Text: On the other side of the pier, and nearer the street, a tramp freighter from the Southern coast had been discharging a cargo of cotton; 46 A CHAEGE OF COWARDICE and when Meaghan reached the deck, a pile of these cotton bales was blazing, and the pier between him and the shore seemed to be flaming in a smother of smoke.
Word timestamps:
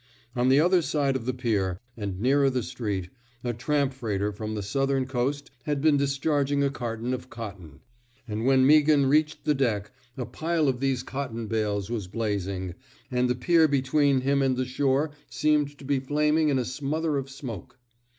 On 0.35 0.49
the 0.49 0.59
other 0.59 0.81
side 0.81 1.15
of 1.15 1.27
the 1.27 1.33
pier, 1.35 1.79
and 1.95 2.19
nearer 2.19 2.49
the 2.49 2.63
street, 2.63 3.09
a 3.43 3.53
tramp 3.53 3.93
freighter 3.93 4.31
from 4.31 4.55
the 4.55 4.63
Southern 4.63 5.05
coast 5.05 5.51
had 5.65 5.79
been 5.79 5.95
discharging 5.95 6.63
a 6.63 6.71
cargo 6.71 7.13
of 7.13 7.29
cotton; 7.29 7.81
46 7.81 7.83
A 7.83 7.85
CHAEGE 7.85 7.93
OF 7.93 8.17
COWARDICE 8.17 8.33
and 8.33 8.45
when 8.47 8.67
Meaghan 8.67 9.07
reached 9.11 9.45
the 9.45 9.53
deck, 9.53 9.91
a 10.17 10.25
pile 10.25 10.67
of 10.67 10.79
these 10.79 11.03
cotton 11.03 11.45
bales 11.45 11.91
was 11.91 12.07
blazing, 12.07 12.73
and 13.11 13.29
the 13.29 13.35
pier 13.35 13.67
between 13.67 14.21
him 14.21 14.41
and 14.41 14.57
the 14.57 14.65
shore 14.65 15.11
seemed 15.29 15.77
to 15.77 15.85
be 15.85 15.99
flaming 15.99 16.49
in 16.49 16.57
a 16.57 16.65
smother 16.65 17.15
of 17.19 17.29
smoke. 17.29 17.77